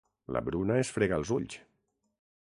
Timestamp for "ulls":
1.37-1.59